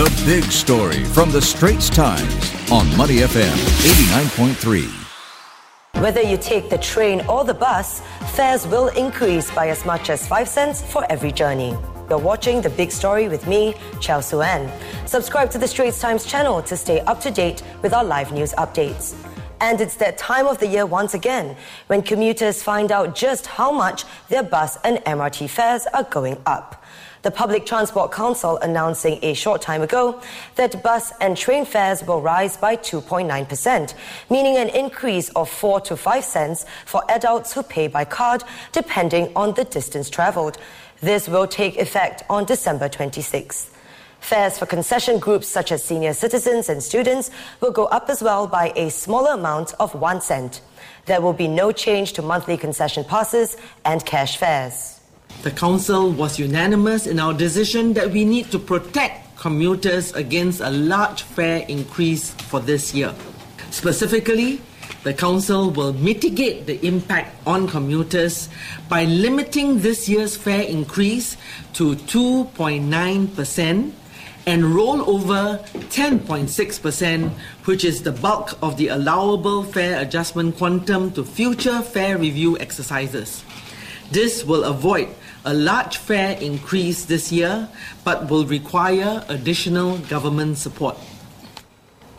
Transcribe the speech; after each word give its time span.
The 0.00 0.22
big 0.24 0.44
story 0.44 1.04
from 1.04 1.30
the 1.30 1.42
Straits 1.42 1.90
Times 1.90 2.54
on 2.72 2.88
Money 2.96 3.16
FM 3.16 3.54
89.3. 4.32 6.00
Whether 6.00 6.22
you 6.22 6.38
take 6.38 6.70
the 6.70 6.78
train 6.78 7.20
or 7.28 7.44
the 7.44 7.52
bus, 7.52 8.00
fares 8.34 8.66
will 8.66 8.88
increase 8.88 9.50
by 9.50 9.68
as 9.68 9.84
much 9.84 10.08
as 10.08 10.26
5 10.26 10.48
cents 10.48 10.80
for 10.80 11.04
every 11.12 11.30
journey. 11.30 11.76
You're 12.08 12.18
watching 12.18 12.62
The 12.62 12.70
Big 12.70 12.90
Story 12.90 13.28
with 13.28 13.46
me, 13.46 13.74
Chow 14.00 14.20
Suan. 14.20 14.72
Subscribe 15.04 15.50
to 15.50 15.58
the 15.58 15.68
Straits 15.68 16.00
Times 16.00 16.24
channel 16.24 16.62
to 16.62 16.78
stay 16.78 17.00
up 17.00 17.20
to 17.20 17.30
date 17.30 17.62
with 17.82 17.92
our 17.92 18.02
live 18.02 18.32
news 18.32 18.54
updates. 18.54 19.14
And 19.60 19.82
it's 19.82 19.96
that 19.96 20.16
time 20.16 20.46
of 20.46 20.56
the 20.56 20.66
year 20.66 20.86
once 20.86 21.12
again 21.12 21.54
when 21.88 22.00
commuters 22.00 22.62
find 22.62 22.90
out 22.90 23.14
just 23.14 23.44
how 23.46 23.70
much 23.70 24.06
their 24.30 24.42
bus 24.42 24.78
and 24.82 24.96
MRT 25.04 25.50
fares 25.50 25.86
are 25.92 26.04
going 26.04 26.38
up. 26.46 26.79
The 27.22 27.30
Public 27.30 27.66
Transport 27.66 28.12
Council 28.12 28.56
announcing 28.56 29.18
a 29.20 29.34
short 29.34 29.60
time 29.60 29.82
ago 29.82 30.22
that 30.54 30.82
bus 30.82 31.12
and 31.20 31.36
train 31.36 31.66
fares 31.66 32.02
will 32.02 32.22
rise 32.22 32.56
by 32.56 32.76
2.9%, 32.76 33.92
meaning 34.30 34.56
an 34.56 34.70
increase 34.70 35.28
of 35.30 35.50
4 35.50 35.82
to 35.82 35.98
5 35.98 36.24
cents 36.24 36.64
for 36.86 37.02
adults 37.10 37.52
who 37.52 37.62
pay 37.62 37.88
by 37.88 38.06
card 38.06 38.42
depending 38.72 39.30
on 39.36 39.52
the 39.52 39.64
distance 39.64 40.08
traveled. 40.08 40.56
This 41.02 41.28
will 41.28 41.46
take 41.46 41.76
effect 41.76 42.22
on 42.30 42.46
December 42.46 42.88
26th. 42.88 43.68
Fares 44.20 44.58
for 44.58 44.64
concession 44.64 45.18
groups 45.18 45.46
such 45.46 45.72
as 45.72 45.84
senior 45.84 46.14
citizens 46.14 46.70
and 46.70 46.82
students 46.82 47.30
will 47.60 47.70
go 47.70 47.84
up 47.86 48.08
as 48.08 48.22
well 48.22 48.46
by 48.46 48.72
a 48.76 48.88
smaller 48.88 49.32
amount 49.32 49.74
of 49.78 49.94
1 49.94 50.22
cent. 50.22 50.62
There 51.04 51.20
will 51.20 51.34
be 51.34 51.48
no 51.48 51.70
change 51.70 52.14
to 52.14 52.22
monthly 52.22 52.56
concession 52.56 53.04
passes 53.04 53.58
and 53.84 54.02
cash 54.06 54.38
fares. 54.38 54.99
The 55.42 55.50
Council 55.50 56.10
was 56.12 56.38
unanimous 56.38 57.06
in 57.06 57.18
our 57.18 57.32
decision 57.32 57.94
that 57.94 58.10
we 58.10 58.24
need 58.24 58.50
to 58.50 58.58
protect 58.58 59.36
commuters 59.36 60.12
against 60.12 60.60
a 60.60 60.70
large 60.70 61.22
fare 61.22 61.64
increase 61.66 62.30
for 62.50 62.60
this 62.60 62.94
year. 62.94 63.14
Specifically, 63.70 64.60
the 65.02 65.14
Council 65.14 65.70
will 65.70 65.94
mitigate 65.94 66.66
the 66.66 66.84
impact 66.86 67.34
on 67.46 67.66
commuters 67.68 68.50
by 68.90 69.06
limiting 69.06 69.78
this 69.78 70.10
year's 70.10 70.36
fare 70.36 70.62
increase 70.62 71.38
to 71.72 71.96
2.9% 71.96 73.92
and 74.46 74.64
roll 74.64 75.08
over 75.08 75.58
10.6%, 75.88 77.30
which 77.64 77.84
is 77.84 78.02
the 78.02 78.12
bulk 78.12 78.58
of 78.62 78.76
the 78.76 78.88
allowable 78.88 79.62
fare 79.62 80.00
adjustment 80.00 80.56
quantum 80.58 81.10
to 81.12 81.24
future 81.24 81.80
fare 81.80 82.18
review 82.18 82.58
exercises. 82.58 83.42
This 84.10 84.44
will 84.44 84.64
avoid 84.64 85.08
a 85.44 85.54
large 85.54 85.96
fare 85.96 86.36
increase 86.40 87.04
this 87.04 87.30
year, 87.30 87.68
but 88.04 88.28
will 88.28 88.44
require 88.44 89.24
additional 89.28 89.98
government 89.98 90.58
support. 90.58 90.98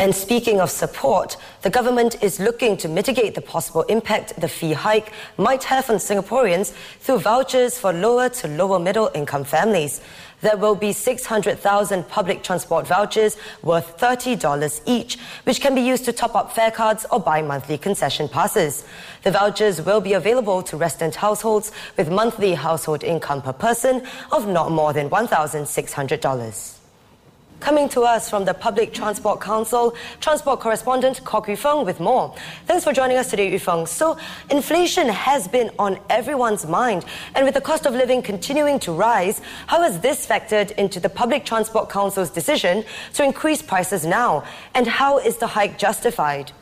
And 0.00 0.14
speaking 0.14 0.62
of 0.62 0.70
support, 0.70 1.36
the 1.60 1.68
government 1.68 2.22
is 2.22 2.40
looking 2.40 2.78
to 2.78 2.88
mitigate 2.88 3.34
the 3.34 3.42
possible 3.42 3.82
impact 3.82 4.40
the 4.40 4.48
fee 4.48 4.72
hike 4.72 5.12
might 5.36 5.62
have 5.64 5.90
on 5.90 5.96
Singaporeans 5.96 6.72
through 7.00 7.18
vouchers 7.18 7.78
for 7.78 7.92
lower 7.92 8.30
to 8.30 8.48
lower 8.48 8.78
middle 8.78 9.10
income 9.14 9.44
families. 9.44 10.00
There 10.40 10.56
will 10.56 10.74
be 10.74 10.94
600,000 10.94 12.08
public 12.08 12.42
transport 12.42 12.86
vouchers 12.86 13.36
worth 13.62 13.98
$30 13.98 14.80
each, 14.86 15.18
which 15.44 15.60
can 15.60 15.74
be 15.74 15.82
used 15.82 16.06
to 16.06 16.14
top 16.14 16.34
up 16.34 16.54
fare 16.54 16.70
cards 16.70 17.04
or 17.10 17.20
buy 17.20 17.42
monthly 17.42 17.76
concession 17.76 18.26
passes. 18.26 18.86
The 19.22 19.32
vouchers 19.32 19.82
will 19.82 20.00
be 20.00 20.14
available 20.14 20.62
to 20.62 20.78
resident 20.78 21.16
households 21.16 21.72
with 21.98 22.10
monthly 22.10 22.54
household 22.54 23.04
income 23.04 23.42
per 23.42 23.52
person 23.52 24.06
of 24.32 24.48
not 24.48 24.72
more 24.72 24.94
than 24.94 25.10
$1,600. 25.10 26.80
Coming 27.60 27.90
to 27.90 28.00
us 28.00 28.30
from 28.30 28.46
the 28.46 28.54
Public 28.54 28.94
Transport 28.94 29.38
Council, 29.42 29.94
transport 30.18 30.60
correspondent 30.60 31.22
Kok 31.24 31.46
Yu 31.46 31.56
Feng 31.56 31.84
with 31.84 32.00
more. 32.00 32.34
Thanks 32.64 32.84
for 32.84 32.92
joining 32.94 33.18
us 33.18 33.28
today, 33.28 33.52
Yu 33.52 33.58
Feng. 33.58 33.84
So, 33.84 34.16
inflation 34.48 35.08
has 35.08 35.46
been 35.46 35.70
on 35.78 35.98
everyone's 36.08 36.64
mind, 36.64 37.04
and 37.34 37.44
with 37.44 37.52
the 37.52 37.60
cost 37.60 37.84
of 37.84 37.92
living 37.92 38.22
continuing 38.22 38.80
to 38.80 38.92
rise, 38.92 39.42
how 39.66 39.82
has 39.82 40.00
this 40.00 40.26
factored 40.26 40.70
into 40.72 41.00
the 41.00 41.10
Public 41.10 41.44
Transport 41.44 41.90
Council's 41.90 42.30
decision 42.30 42.82
to 43.12 43.24
increase 43.24 43.60
prices 43.60 44.06
now? 44.06 44.42
And 44.74 44.86
how 44.86 45.18
is 45.18 45.36
the 45.36 45.46
hike 45.46 45.76
justified? 45.78 46.52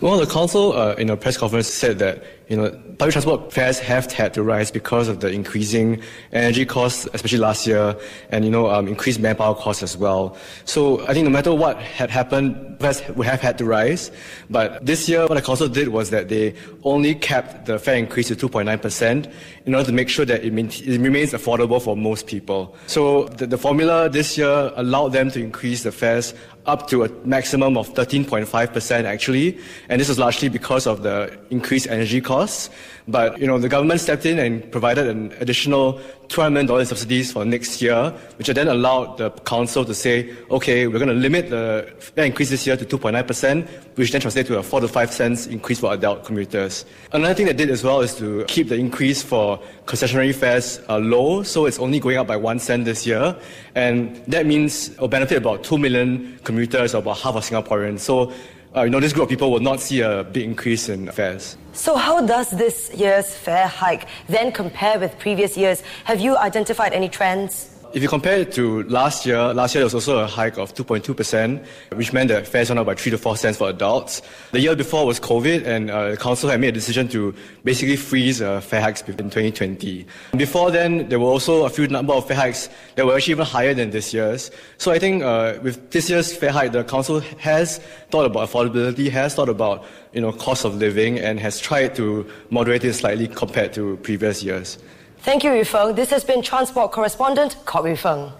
Well, 0.00 0.18
the 0.18 0.26
council 0.26 0.72
uh, 0.72 0.94
in 0.94 1.10
a 1.10 1.16
press 1.16 1.36
conference 1.36 1.68
said 1.68 1.98
that 1.98 2.24
you 2.48 2.56
know 2.56 2.70
public 2.98 3.12
transport 3.12 3.52
fares 3.52 3.78
have 3.78 4.10
had 4.10 4.34
to 4.34 4.42
rise 4.42 4.70
because 4.70 5.06
of 5.06 5.20
the 5.20 5.28
increasing 5.28 6.02
energy 6.32 6.64
costs, 6.64 7.06
especially 7.12 7.38
last 7.38 7.66
year, 7.66 7.94
and 8.30 8.44
you 8.44 8.50
know 8.50 8.70
um, 8.70 8.88
increased 8.88 9.20
manpower 9.20 9.54
costs 9.54 9.82
as 9.82 9.96
well. 9.96 10.36
So 10.64 11.06
I 11.06 11.12
think 11.12 11.24
no 11.24 11.30
matter 11.30 11.54
what 11.54 11.78
had 11.78 12.10
happened, 12.10 12.80
fares 12.80 13.06
would 13.10 13.26
have 13.26 13.42
had 13.42 13.58
to 13.58 13.66
rise. 13.66 14.10
But 14.48 14.84
this 14.84 15.08
year, 15.10 15.26
what 15.26 15.34
the 15.34 15.42
council 15.42 15.68
did 15.68 15.88
was 15.88 16.08
that 16.08 16.30
they 16.30 16.54
only 16.84 17.14
capped 17.14 17.66
the 17.66 17.78
fare 17.78 17.96
increase 17.96 18.28
to 18.28 18.36
2.9 18.36 18.80
percent 18.80 19.28
in 19.66 19.74
order 19.74 19.86
to 19.86 19.92
make 19.92 20.08
sure 20.08 20.24
that 20.24 20.42
it, 20.42 20.52
it 20.52 21.00
remains 21.00 21.32
affordable 21.32 21.80
for 21.80 21.96
most 21.96 22.26
people. 22.26 22.74
So 22.86 23.24
the, 23.24 23.46
the 23.46 23.58
formula 23.58 24.08
this 24.08 24.38
year 24.38 24.72
allowed 24.74 25.10
them 25.10 25.30
to 25.32 25.40
increase 25.40 25.82
the 25.82 25.92
fares 25.92 26.34
up 26.66 26.88
to 26.88 27.04
a 27.04 27.08
maximum 27.24 27.76
of 27.76 27.92
13.5% 27.94 29.04
actually, 29.04 29.58
and 29.88 30.00
this 30.00 30.08
was 30.08 30.18
largely 30.18 30.48
because 30.48 30.86
of 30.86 31.02
the 31.02 31.38
increased 31.50 31.88
energy 31.88 32.20
costs. 32.20 32.70
But 33.08 33.38
you 33.38 33.46
know, 33.46 33.58
the 33.58 33.68
government 33.68 34.00
stepped 34.00 34.26
in 34.26 34.38
and 34.38 34.70
provided 34.70 35.08
an 35.08 35.32
additional 35.40 36.00
$200 36.32 36.52
million 36.52 36.86
subsidies 36.86 37.32
for 37.32 37.44
next 37.44 37.82
year, 37.82 38.10
which 38.36 38.46
then 38.48 38.68
allowed 38.68 39.18
the 39.18 39.30
council 39.30 39.84
to 39.84 39.94
say, 39.94 40.34
okay, 40.50 40.86
we're 40.86 40.98
going 40.98 41.08
to 41.08 41.14
limit 41.14 41.50
the 41.50 41.92
fare 41.98 42.24
increase 42.24 42.50
this 42.50 42.66
year 42.66 42.76
to 42.76 42.84
2.9%, 42.84 43.68
which 43.96 44.10
then 44.10 44.20
translates 44.20 44.48
to 44.48 44.58
a 44.58 44.62
4 44.62 44.80
to 44.80 44.88
5 44.88 45.12
cents 45.12 45.46
increase 45.46 45.80
for 45.80 45.92
adult 45.92 46.24
commuters. 46.24 46.84
Another 47.12 47.34
thing 47.34 47.46
they 47.46 47.52
did 47.52 47.70
as 47.70 47.84
well 47.84 48.00
is 48.00 48.14
to 48.16 48.44
keep 48.48 48.68
the 48.68 48.76
increase 48.76 49.22
for 49.22 49.60
concessionary 49.86 50.34
fares 50.34 50.80
uh, 50.88 50.98
low, 50.98 51.42
so 51.42 51.66
it's 51.66 51.78
only 51.78 52.00
going 52.00 52.16
up 52.16 52.26
by 52.26 52.36
1 52.36 52.58
cent 52.58 52.84
this 52.84 53.06
year, 53.06 53.36
and 53.74 54.16
that 54.26 54.46
means 54.46 54.88
it 54.88 55.00
will 55.00 55.08
benefit 55.08 55.38
about 55.38 55.62
2 55.62 55.76
million 55.76 56.38
commuters, 56.44 56.94
or 56.94 56.98
about 56.98 57.18
half 57.18 57.34
of 57.34 57.44
Singaporeans. 57.44 58.00
So 58.00 58.32
uh, 58.74 58.82
you 58.82 58.90
know, 58.90 59.00
this 59.00 59.12
group 59.12 59.24
of 59.24 59.28
people 59.28 59.50
will 59.50 59.60
not 59.60 59.80
see 59.80 60.00
a 60.00 60.24
big 60.24 60.44
increase 60.44 60.88
in 60.88 61.10
fares. 61.10 61.56
So, 61.72 61.96
how 61.96 62.24
does 62.24 62.50
this 62.50 62.90
year's 62.94 63.34
fare 63.34 63.66
hike 63.66 64.06
then 64.28 64.52
compare 64.52 64.98
with 64.98 65.18
previous 65.18 65.56
years? 65.56 65.82
Have 66.04 66.20
you 66.20 66.36
identified 66.36 66.92
any 66.92 67.08
trends? 67.08 67.71
If 67.94 68.02
you 68.02 68.08
compare 68.08 68.38
it 68.38 68.52
to 68.52 68.84
last 68.84 69.26
year, 69.26 69.52
last 69.52 69.74
year 69.74 69.80
there 69.80 69.86
was 69.86 69.94
also 69.94 70.20
a 70.20 70.26
hike 70.26 70.56
of 70.56 70.72
2.2%, 70.72 71.62
which 71.94 72.14
meant 72.14 72.28
that 72.28 72.48
fares 72.48 72.70
went 72.70 72.78
up 72.78 72.86
by 72.86 72.94
3 72.94 73.10
to 73.10 73.18
4 73.18 73.36
cents 73.36 73.58
for 73.58 73.68
adults. 73.68 74.22
The 74.52 74.60
year 74.60 74.74
before 74.74 75.04
was 75.04 75.20
COVID, 75.20 75.66
and 75.66 75.90
uh, 75.90 76.12
the 76.12 76.16
council 76.16 76.48
had 76.48 76.58
made 76.58 76.68
a 76.68 76.72
decision 76.72 77.06
to 77.08 77.34
basically 77.64 77.96
freeze 77.96 78.40
uh, 78.40 78.62
fare 78.62 78.80
hikes 78.80 79.02
in 79.02 79.16
2020. 79.16 80.06
Before 80.38 80.70
then, 80.70 81.06
there 81.10 81.20
were 81.20 81.26
also 81.26 81.66
a 81.66 81.68
few 81.68 81.86
number 81.86 82.14
of 82.14 82.26
fare 82.26 82.38
hikes 82.38 82.70
that 82.94 83.04
were 83.04 83.14
actually 83.14 83.32
even 83.32 83.44
higher 83.44 83.74
than 83.74 83.90
this 83.90 84.14
year's. 84.14 84.50
So 84.78 84.90
I 84.90 84.98
think 84.98 85.22
uh, 85.22 85.58
with 85.62 85.90
this 85.90 86.08
year's 86.08 86.34
fare 86.34 86.50
hike, 86.50 86.72
the 86.72 86.84
council 86.84 87.20
has 87.20 87.76
thought 88.10 88.24
about 88.24 88.48
affordability, 88.48 89.10
has 89.10 89.34
thought 89.34 89.50
about 89.50 89.84
you 90.14 90.22
know 90.22 90.32
cost 90.32 90.64
of 90.64 90.76
living, 90.76 91.18
and 91.18 91.38
has 91.40 91.60
tried 91.60 91.94
to 91.96 92.26
moderate 92.48 92.84
it 92.84 92.94
slightly 92.94 93.28
compared 93.28 93.74
to 93.74 93.98
previous 93.98 94.42
years. 94.42 94.78
Thank 95.22 95.44
you, 95.44 95.52
Yu 95.54 95.64
Feng. 95.64 95.94
This 95.94 96.10
has 96.10 96.24
been 96.24 96.42
Transport 96.42 96.90
Correspondent 96.90 97.54
Yu 97.86 97.94
Feng. 97.94 98.32